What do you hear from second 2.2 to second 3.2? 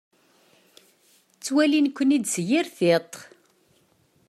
s yir tiṭ.